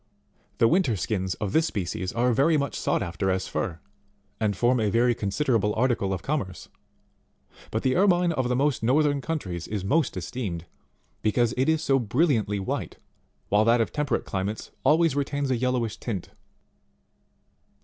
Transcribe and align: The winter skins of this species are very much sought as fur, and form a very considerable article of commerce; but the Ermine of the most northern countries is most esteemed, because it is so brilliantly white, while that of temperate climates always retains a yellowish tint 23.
The 0.57 0.67
winter 0.67 0.95
skins 0.95 1.35
of 1.35 1.53
this 1.53 1.67
species 1.67 2.11
are 2.11 2.33
very 2.33 2.57
much 2.57 2.73
sought 2.73 3.03
as 3.03 3.47
fur, 3.47 3.79
and 4.39 4.57
form 4.57 4.79
a 4.79 4.89
very 4.89 5.13
considerable 5.13 5.75
article 5.75 6.11
of 6.11 6.23
commerce; 6.23 6.69
but 7.69 7.83
the 7.83 7.95
Ermine 7.95 8.31
of 8.31 8.49
the 8.49 8.55
most 8.55 8.81
northern 8.81 9.21
countries 9.21 9.67
is 9.67 9.85
most 9.85 10.17
esteemed, 10.17 10.65
because 11.21 11.53
it 11.55 11.69
is 11.69 11.83
so 11.83 11.99
brilliantly 11.99 12.59
white, 12.59 12.97
while 13.49 13.63
that 13.63 13.79
of 13.79 13.91
temperate 13.93 14.25
climates 14.25 14.71
always 14.83 15.15
retains 15.15 15.51
a 15.51 15.55
yellowish 15.55 15.97
tint 15.97 16.23
23. 16.29 16.37